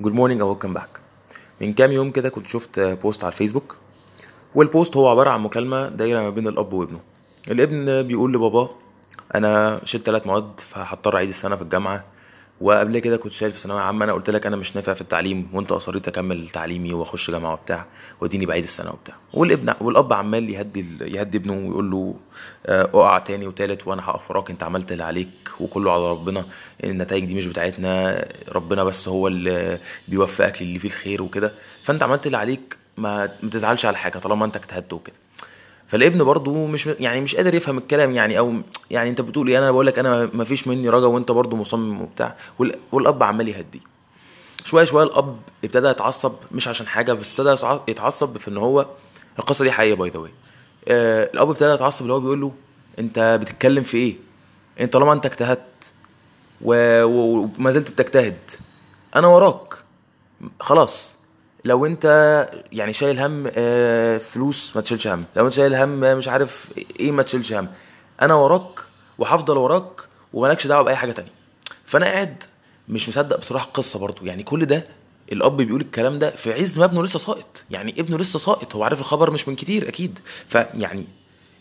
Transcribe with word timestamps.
good 0.00 0.12
morning 0.12 0.40
و 0.40 0.48
welcome 0.48 0.74
back 0.74 1.00
من 1.60 1.72
كام 1.72 1.92
يوم 1.92 2.10
كده 2.10 2.28
كنت 2.28 2.46
شفت 2.46 2.80
post 2.80 3.24
على 3.24 3.32
الفيسبوك 3.32 3.76
وال 4.54 4.68
post 4.68 4.96
هو 4.96 5.08
عبارة 5.08 5.30
عن 5.30 5.40
مكالمة 5.40 5.88
دايرة 5.88 6.20
ما 6.20 6.30
بين 6.30 6.46
الأب 6.46 6.72
وابنه. 6.72 7.00
الابن 7.50 8.02
بيقول 8.02 8.32
لباباه 8.32 8.70
أنا 9.34 9.80
شلت 9.84 10.06
ثلاث 10.06 10.26
مواد 10.26 10.60
فهضطر 10.60 11.16
أعيد 11.16 11.28
السنة 11.28 11.56
في 11.56 11.62
الجامعة 11.62 12.04
وقبل 12.60 12.98
كده 12.98 13.16
كنت 13.16 13.32
شايل 13.32 13.52
في 13.52 13.58
ثانوية 13.58 13.80
عامة 13.80 14.04
أنا 14.04 14.12
قلت 14.12 14.30
لك 14.30 14.46
أنا 14.46 14.56
مش 14.56 14.76
نافع 14.76 14.94
في 14.94 15.00
التعليم 15.00 15.48
وأنت 15.52 15.72
أصريت 15.72 16.08
أكمل 16.08 16.48
تعليمي 16.48 16.92
وأخش 16.92 17.30
جامعة 17.30 17.52
وبتاع 17.52 17.86
واديني 18.20 18.46
بعيد 18.46 18.64
السنة 18.64 18.90
وبتاع. 18.90 19.14
والابن 19.34 19.74
والأب 19.80 20.12
عمال 20.12 20.50
يهدي 20.50 20.86
يهدي 21.00 21.38
ابنه 21.38 21.52
ويقول 21.52 21.90
له 21.90 22.14
آه، 22.66 22.82
اقع 22.82 23.18
تاني 23.18 23.46
وتالت 23.46 23.86
وأنا 23.86 24.02
هقف 24.04 24.30
وراك 24.30 24.50
أنت 24.50 24.62
عملت 24.62 24.92
اللي 24.92 25.04
عليك 25.04 25.28
وكله 25.60 25.92
على 25.92 26.10
ربنا 26.10 26.44
النتائج 26.84 27.24
دي 27.24 27.34
مش 27.34 27.46
بتاعتنا 27.46 28.24
ربنا 28.52 28.84
بس 28.84 29.08
هو 29.08 29.28
اللي 29.28 29.78
بيوفقك 30.08 30.62
للي 30.62 30.78
فيه 30.78 30.88
الخير 30.88 31.22
وكده. 31.22 31.52
فأنت 31.84 32.02
عملت 32.02 32.26
اللي 32.26 32.36
عليك 32.36 32.76
ما 32.96 33.28
ما 33.42 33.50
تزعلش 33.50 33.86
على 33.86 33.96
حاجة 33.96 34.18
طالما 34.18 34.44
أنت 34.44 34.56
اجتهدت 34.56 34.92
وكده. 34.92 35.16
فالابن 35.90 36.24
برضه 36.24 36.66
مش 36.66 36.86
يعني 36.86 37.20
مش 37.20 37.36
قادر 37.36 37.54
يفهم 37.54 37.78
الكلام 37.78 38.14
يعني 38.14 38.38
أو 38.38 38.54
يعني 38.90 39.10
أنت 39.10 39.20
بتقول 39.20 39.48
إيه 39.48 39.58
أنا 39.58 39.70
بقول 39.70 39.86
لك 39.86 39.98
أنا 39.98 40.30
ما 40.34 40.44
فيش 40.44 40.68
مني 40.68 40.88
رجا 40.88 41.06
وأنت 41.06 41.30
برضه 41.32 41.56
مصمم 41.56 42.02
وبتاع. 42.02 42.36
وال- 42.58 42.78
والأب 42.92 43.22
عمال 43.22 43.48
يهديه 43.48 43.80
شوية 44.64 44.84
شوية 44.84 45.04
الأب 45.04 45.36
ابتدى 45.64 45.88
يتعصب 45.88 46.32
مش 46.52 46.68
عشان 46.68 46.86
حاجة 46.86 47.12
بس 47.12 47.40
ابتدى 47.40 47.56
يتعصب 47.88 48.38
في 48.38 48.48
إن 48.48 48.56
هو 48.56 48.86
القصة 49.38 49.64
دي 49.64 49.72
حقيقية 49.72 49.94
by 49.94 50.10
the 50.10 50.18
way 50.18 50.30
الأب 51.34 51.50
ابتدى 51.50 51.70
يتعصب 51.70 52.02
اللي 52.02 52.12
هو 52.12 52.20
بيقول 52.20 52.40
له 52.40 52.52
أنت 52.98 53.38
بتتكلم 53.40 53.82
في 53.82 53.96
إيه؟ 53.96 54.16
أنت 54.80 54.92
طالما 54.92 55.12
أنت 55.12 55.26
اجتهدت 55.26 55.92
وما 56.62 57.70
زلت 57.70 57.90
بتجتهد 57.90 58.38
أنا 59.16 59.26
وراك. 59.28 59.74
خلاص. 60.60 61.14
لو 61.64 61.86
انت 61.86 62.04
يعني 62.72 62.92
شايل 62.92 63.18
هم 63.20 63.50
آه، 63.56 64.18
فلوس 64.18 64.72
ما 64.76 64.82
تشيلش 64.82 65.06
هم. 65.06 65.24
لو 65.36 65.44
انت 65.44 65.52
شايل 65.52 65.74
هم 65.74 66.00
مش 66.00 66.28
عارف 66.28 66.70
إيه 67.00 67.12
ما 67.12 67.22
تشيلش 67.22 67.52
هم. 67.52 67.68
أنا 68.22 68.34
وراك 68.34 68.80
وهفضل 69.18 69.56
وراك 69.58 70.00
ومالكش 70.32 70.66
دعوة 70.66 70.82
بأي 70.82 70.96
حاجة 70.96 71.12
تانية. 71.12 71.30
فأنا 71.86 72.06
قاعد 72.06 72.42
مش 72.88 73.08
مصدق 73.08 73.38
بصراحة 73.40 73.66
القصة 73.66 73.98
برضو. 73.98 74.24
يعني 74.26 74.42
كل 74.42 74.66
ده 74.66 74.84
الأب 75.32 75.56
بيقول 75.56 75.80
الكلام 75.80 76.18
ده 76.18 76.30
في 76.30 76.52
عز 76.52 76.78
ما 76.78 76.84
ابنه 76.84 77.02
لسه 77.02 77.18
ساقط. 77.18 77.64
يعني 77.70 77.94
ابنه 78.00 78.18
لسه 78.18 78.38
ساقط. 78.38 78.76
هو 78.76 78.84
عارف 78.84 79.00
الخبر 79.00 79.30
مش 79.30 79.48
من 79.48 79.54
كتير 79.54 79.88
أكيد. 79.88 80.18
فيعني 80.48 81.04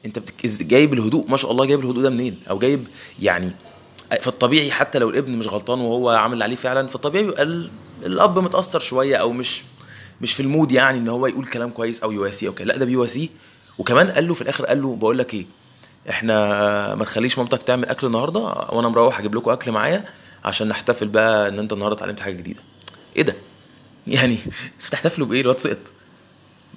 أنت 0.05 0.19
بتك... 0.19 0.45
جايب 0.45 0.93
الهدوء. 0.93 1.25
ما 1.29 1.37
شاء 1.37 1.51
الله 1.51 1.65
جايب 1.65 1.79
الهدوء 1.79 2.03
ده 2.03 2.09
منين؟ 2.09 2.37
أو 2.49 2.59
جايب 2.59 2.87
يعني 3.21 3.51
في 4.21 4.27
الطبيعي 4.27 4.71
حتى 4.71 4.99
لو 4.99 5.09
الابن 5.09 5.37
مش 5.37 5.47
غلطان 5.47 5.79
وهو 5.79 6.09
عامل 6.09 6.33
اللي 6.33 6.43
عليه 6.43 6.55
فعلا 6.55 6.87
في 6.87 6.95
الطبيعي 6.95 7.25
بيبقى 7.25 7.43
ال- 7.43 7.69
الأب 8.05 8.39
متأثر 8.39 8.79
شوية 8.79 9.15
أو 9.15 9.31
مش 9.31 9.63
مش 10.21 10.33
في 10.33 10.39
المود 10.39 10.71
يعني 10.71 10.97
إن 10.97 11.07
هو 11.07 11.27
يقول 11.27 11.45
كلام 11.45 11.69
كويس 11.69 12.03
أو 12.03 12.11
يواسيه 12.11 12.47
أو 12.47 12.53
كده. 12.53 12.65
لا 12.65 12.77
ده 12.77 12.85
بيواسيه. 12.85 13.29
وكمان 13.77 14.11
قال 14.11 14.27
له 14.27 14.33
في 14.33 14.41
الآخر 14.41 14.65
قال 14.65 14.81
له 14.81 14.95
بقول 14.95 15.17
لك 15.17 15.33
إيه 15.33 15.45
إحنا 16.09 16.95
ما 16.95 17.03
تخليش 17.05 17.37
مامتك 17.37 17.63
تعمل 17.63 17.85
أكل 17.85 18.07
النهارده 18.07 18.39
وأنا 18.39 18.89
مروح 18.89 19.19
أجيب 19.19 19.35
لكم 19.35 19.51
أكل 19.51 19.71
معايا 19.71 20.05
عشان 20.45 20.67
نحتفل 20.67 21.07
بقى 21.07 21.49
إن 21.49 21.59
أنت 21.59 21.73
النهارده 21.73 21.97
اتعلمت 21.97 22.19
حاجة 22.19 22.33
جديدة. 22.33 22.59
إيه 23.15 23.23
ده؟ 23.23 23.35
يعني 24.07 24.37
بتحتفلوا 24.87 25.27
بإيه؟ 25.27 25.41
الواد 25.41 25.59
سقط. 25.59 25.77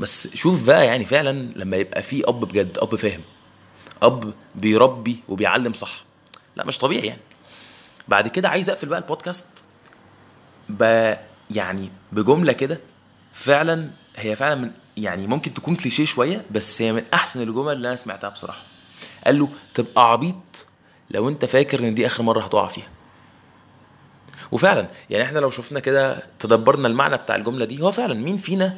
بس 0.00 0.28
شوف 0.34 0.66
بقى 0.66 0.86
يعني 0.86 1.04
فعلا 1.04 1.52
لما 1.56 1.76
يبقى 1.76 2.02
في 2.02 2.28
أب 2.28 2.40
بجد 2.40 2.78
أب 2.78 2.94
فاهم. 2.94 3.20
أب 4.02 4.32
بيربي 4.54 5.16
وبيعلم 5.28 5.72
صح. 5.72 6.04
لا 6.56 6.66
مش 6.66 6.78
طبيعي 6.78 7.06
يعني. 7.06 7.20
بعد 8.08 8.28
كده 8.28 8.48
عايز 8.48 8.70
أقفل 8.70 8.88
بقى 8.88 8.98
البودكاست 8.98 9.46
ب 10.68 11.14
يعني 11.50 11.90
بجملة 12.12 12.52
كده 12.52 12.78
فعلا 13.32 13.88
هي 14.16 14.36
فعلا 14.36 14.54
من 14.54 14.70
يعني 14.96 15.26
ممكن 15.26 15.54
تكون 15.54 15.76
كليشيه 15.76 16.04
شوية 16.04 16.44
بس 16.50 16.82
هي 16.82 16.92
من 16.92 17.02
أحسن 17.14 17.42
الجمل 17.42 17.72
اللي 17.72 17.88
أنا 17.88 17.96
سمعتها 17.96 18.30
بصراحة. 18.30 18.60
قال 19.26 19.38
له 19.38 19.48
تبقى 19.74 20.12
عبيط 20.12 20.66
لو 21.10 21.28
أنت 21.28 21.44
فاكر 21.44 21.78
إن 21.80 21.94
دي 21.94 22.06
آخر 22.06 22.22
مرة 22.22 22.40
هتقع 22.40 22.66
فيها. 22.66 22.88
وفعلا 24.52 24.86
يعني 25.10 25.24
إحنا 25.24 25.38
لو 25.38 25.50
شفنا 25.50 25.80
كده 25.80 26.22
تدبرنا 26.38 26.88
المعنى 26.88 27.16
بتاع 27.16 27.36
الجملة 27.36 27.64
دي 27.64 27.82
هو 27.82 27.92
فعلا 27.92 28.14
مين 28.14 28.36
فينا 28.36 28.76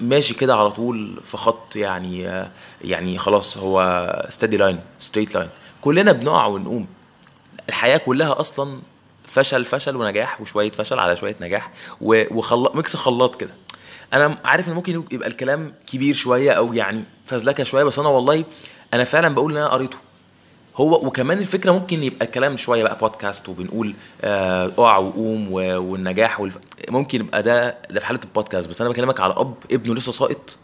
ماشي 0.00 0.34
كده 0.34 0.56
على 0.56 0.70
طول 0.70 1.20
في 1.24 1.36
خط 1.36 1.76
يعني 1.76 2.44
يعني 2.84 3.18
خلاص 3.18 3.58
هو 3.58 4.26
steady 4.30 4.56
line 4.56 4.80
straight 4.98 5.34
line 5.34 5.48
كلنا 5.80 6.12
بنقع 6.12 6.46
ونقوم. 6.46 6.86
الحياة 7.68 7.96
كلها 7.98 8.40
أصلا 8.40 8.80
فشل 9.26 9.64
فشل 9.64 9.96
ونجاح 9.96 10.40
وشوية 10.40 10.70
فشل 10.70 10.98
على 10.98 11.16
شوية 11.16 11.36
نجاح 11.40 11.70
وخلاط 12.00 12.76
mix 12.76 12.96
خلاط 12.96 13.40
كده. 13.40 13.50
أنا 14.12 14.36
عارف 14.44 14.68
إن 14.68 14.74
ممكن 14.74 15.04
يبقى 15.12 15.28
الكلام 15.28 15.72
كبير 15.86 16.14
شوية 16.14 16.50
أو 16.50 16.72
يعني 16.72 17.04
فزلكة 17.26 17.64
شوية 17.64 17.84
بس 17.84 17.98
أنا 17.98 18.08
والله 18.08 18.44
أنا 18.94 19.04
فعلا 19.04 19.28
بقول 19.34 19.52
إن 19.52 19.56
أنا 19.58 19.68
قريته. 19.68 19.96
هو 20.76 21.06
وكمان 21.06 21.38
الفكرة 21.38 21.72
ممكن 21.72 22.02
يبقى 22.02 22.26
الكلام 22.26 22.56
شوية 22.56 22.82
بقى 22.82 22.96
بودكاست 22.98 23.48
وبنقول 23.48 23.94
آه، 24.22 24.66
أقع 24.66 24.96
وقوم 24.96 25.52
والنجاح 25.52 26.40
والف... 26.40 26.58
ممكن 26.88 27.20
يبقى 27.20 27.42
ده 27.42 27.78
ده 27.90 28.00
في 28.00 28.06
حالة 28.06 28.20
البودكاست 28.24 28.68
بس 28.68 28.80
أنا 28.80 28.90
بكلمك 28.90 29.20
على 29.20 29.34
أب 29.36 29.54
ابنه 29.72 29.94
لسه 29.94 30.12
ساقط 30.12 30.56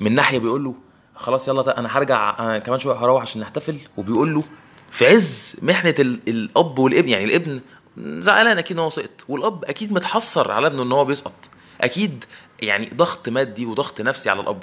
من 0.00 0.14
ناحية 0.14 0.38
بيقول 0.38 0.64
له 0.64 0.74
خلاص 1.14 1.48
يلا 1.48 1.78
أنا 1.78 1.88
هرجع 1.98 2.36
أنا 2.38 2.58
كمان 2.58 2.78
شوية 2.78 2.96
هروح 2.96 3.22
عشان 3.22 3.40
نحتفل. 3.40 3.76
وبيقول 3.96 4.34
له 4.34 4.42
في 4.90 5.06
عز 5.06 5.52
محنة 5.62 5.94
ال... 5.98 6.18
الأب 6.28 6.78
والابن 6.78 7.08
يعني 7.08 7.24
الابن 7.24 7.60
زعلان 7.96 8.58
أكيد 8.58 8.76
إن 8.76 8.82
هو 8.82 8.90
سقط 8.90 9.10
والأب 9.28 9.64
أكيد 9.64 9.92
متحسر 9.92 10.52
على 10.52 10.66
ابنه 10.66 10.82
إن 10.82 10.92
هو 10.92 11.04
بيسقط. 11.04 11.32
أكيد 11.80 12.24
يعني 12.62 12.90
ضغط 12.94 13.28
مادي 13.28 13.66
وضغط 13.66 14.00
نفسي 14.00 14.30
على 14.30 14.40
الأب. 14.40 14.62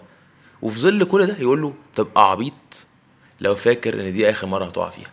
وفي 0.61 0.79
ظل 0.79 1.03
كل 1.03 1.25
ده 1.27 1.35
يقول 1.39 1.61
له 1.61 1.73
تبقى 1.95 2.31
عبيط 2.31 2.53
لو 3.41 3.55
فاكر 3.55 3.93
إن 4.01 4.13
دي 4.13 4.29
آخر 4.29 4.47
مرة 4.47 4.65
هتقع 4.65 4.89
فيها. 4.89 5.11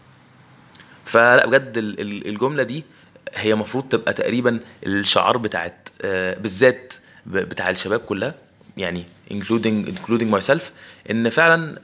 فلا 1.04 1.46
بجد 1.46 1.78
ال- 1.78 2.00
ال- 2.00 2.28
الجملة 2.28 2.62
دي 2.62 2.84
هي 3.34 3.52
المفروض 3.52 3.88
تبقى 3.88 4.12
تقريبا 4.12 4.60
الشعار 4.86 5.36
بتاعت 5.38 5.88
آه، 6.02 6.38
بالذات 6.38 6.94
بتاع 7.26 7.70
الشباب 7.70 8.00
كلها 8.00 8.34
يعني 8.76 9.04
including 9.34 9.88
including 9.88 10.34
myself 10.40 10.62
إن 11.10 11.30
فعلا 11.30 11.80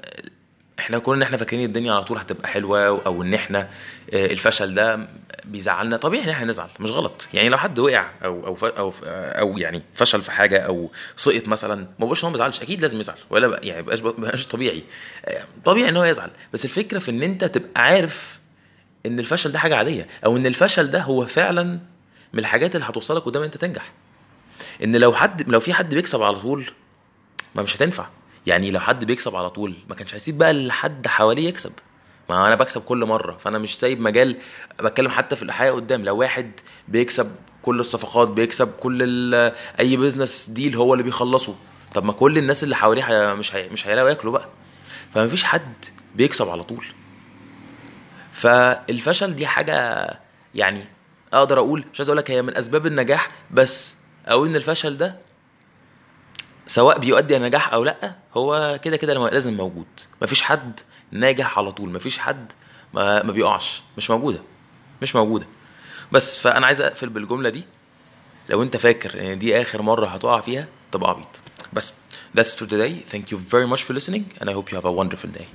إحنا 0.85 0.99
كنا 0.99 1.25
إحنا 1.25 1.37
فاكرين 1.37 1.65
الدنيا 1.65 1.93
على 1.93 2.05
طول 2.05 2.19
هتبقى 2.19 2.49
حلوة 2.49 2.87
أو 3.07 3.23
ان 3.23 3.35
إحنا 3.35 3.69
آه، 4.15 4.27
الفشل 4.27 4.75
ده 4.75 5.09
بيزعلنا 5.45 5.97
طبيعي 5.97 6.25
ان 6.25 6.29
إحنا 6.29 6.47
نزعل 6.47 6.69
مش 6.81 6.91
غلط. 6.91 7.29
يعني 7.35 7.49
لو 7.49 7.59
حد 7.59 7.79
وقع 7.79 8.11
أو 8.25 8.47
أو 8.47 8.57
أو 8.67 8.93
أو 9.05 9.59
يعني 9.59 9.83
فشل 9.95 10.23
في 10.23 10.31
حاجة 10.31 10.59
أو 10.59 10.91
سقط 11.17 11.49
مثلا 11.49 11.75
ما 11.99 12.05
بقولش 12.07 12.21
ان 12.21 12.25
هو 12.27 12.31
ما 12.31 12.37
يزعلش 12.37 12.63
أكيد 12.63 12.83
لازم 12.83 13.01
يزعل 13.01 13.17
ولا 13.31 13.47
بقى 13.47 13.67
يعني 13.67 13.83
بقاش 13.83 14.01
بقاش 14.01 14.47
طبيعي. 14.47 14.85
آه، 15.25 15.45
طبيعي 15.65 15.89
إن 15.89 15.97
هو 15.97 16.05
يزعل 16.05 16.31
بس 16.53 16.65
الفكرة 16.65 16.99
في 16.99 17.11
إن 17.11 17.23
أنت 17.23 17.45
تبقى 17.45 17.83
عارف 17.83 18.39
إن 19.07 19.19
الفشل 19.19 19.53
ده 19.53 19.59
حاجة 19.59 19.77
عادية 19.77 20.07
أو 20.25 20.37
إن 20.37 20.47
الفشل 20.47 20.91
ده 20.91 21.01
هو 21.03 21.27
فعلا 21.27 21.63
من 22.33 22.39
الحاجات 22.39 22.75
اللي 22.75 22.87
هتوصلك 22.87 23.23
قدام 23.23 23.43
أنت 23.43 23.57
تنجح. 23.57 23.93
إن 24.85 24.97
لو 24.97 25.13
حد 25.13 25.51
لو 25.51 25.61
في 25.61 25.75
حد 25.75 25.95
بيكسب 25.95 26.23
على 26.23 26.39
طول 26.39 26.67
ما 27.55 27.63
مش 27.63 27.77
هتنفع. 27.77 28.07
يعني 28.47 28.71
لو 28.71 28.81
حد 28.81 29.05
بيكسب 29.05 29.37
على 29.37 29.51
طول 29.51 29.75
ما 29.89 29.95
كانش 29.95 30.15
هيسيب 30.15 30.39
بقى 30.39 30.53
لحد 30.53 31.07
حواليه 31.07 31.49
يكسب. 31.49 31.73
ما 32.31 32.47
أنا 32.47 32.55
بكسب 32.55 32.81
كل 32.83 33.05
مرة 33.05 33.37
فأنا 33.37 33.59
مش 33.59 33.79
سايب 33.79 34.01
مجال 34.01 34.37
بتكلم 34.81 35.11
حتى 35.11 35.37
في 35.37 35.43
الحياة 35.43 35.71
قدام. 35.73 36.05
لو 36.05 36.17
واحد 36.17 36.51
بيكسب 36.89 37.37
كل 37.63 37.81
الصفقات 37.81 38.29
بيكسب 38.29 38.73
كل 38.81 39.35
أي 39.81 39.97
business 39.97 40.51
deal 40.51 40.77
هو 40.77 40.93
اللي 40.95 41.05
بيخلصه 41.05 41.55
طب 41.95 42.05
ما 42.05 42.13
كل 42.13 42.39
الناس 42.39 42.65
اللي 42.65 42.77
حواليه 42.77 43.35
مش 43.35 43.55
هي... 43.57 43.69
مش 43.69 43.87
هيلاقوا 43.87 44.09
ياكلوا 44.11 44.33
بقى. 44.33 44.49
فما 45.15 45.29
فيش 45.29 45.45
حد 45.45 45.73
بيكسب 46.15 46.49
على 46.49 46.63
طول. 46.63 46.85
فالفشل 48.33 49.35
دي 49.37 49.47
حاجة 49.47 50.09
يعني 50.55 50.85
أقدر 51.33 51.59
أقول 51.59 51.85
مش 51.93 52.01
عايز 52.01 52.09
أقول 52.09 52.19
لك 52.19 52.31
هي 52.31 52.43
من 52.43 52.57
أسباب 52.57 52.87
النجاح 52.87 53.31
بس 53.51 53.97
أقول 54.27 54.49
إن 54.49 54.57
الفشل 54.57 54.97
ده 54.97 55.17
سواء 56.67 56.99
بيؤدي 56.99 57.39
نجاح 57.39 57.73
أو 57.73 57.85
لأ 57.85 58.15
هو 58.37 58.81
كده 58.83 58.97
كده 58.97 59.29
لازم 59.29 59.55
موجود. 59.55 59.87
مفيش 60.23 60.43
حد 60.43 60.81
ناجح 61.13 61.59
على 61.59 61.73
طول 61.73 61.91
مفيش 61.93 62.19
حد 62.19 62.53
ما, 62.95 63.23
ما 63.23 63.33
بيقعش. 63.33 63.83
مش 63.97 64.11
موجودة 64.11 64.41
مش 65.03 65.17
موجودة. 65.17 65.47
بس 66.13 66.39
فأنا 66.39 66.67
عايز 66.67 66.81
أقفل 66.81 67.09
بالجملة 67.09 67.49
دي. 67.49 67.65
لو 68.49 68.63
أنت 68.63 68.77
فاكر 68.77 69.33
إن 69.33 69.39
دي 69.39 69.61
آخر 69.63 69.83
مرة 69.83 70.07
هتقع 70.07 70.41
فيها 70.41 70.67
تبقى 70.93 71.11
عبيط. 71.11 71.41
بس 71.73 71.95
that's 72.39 72.55
for 72.59 72.67
today. 72.67 73.13
Thank 73.13 73.33
you 73.33 73.37
very 73.37 73.67
much 73.73 73.83
for 73.83 73.95
listening. 73.95 74.23
And 74.41 74.51
I 74.51 74.53
hope 74.53 74.71
you 74.71 74.77
have 74.77 74.85
a 74.85 74.93
wonderful 75.03 75.39
day. 75.39 75.47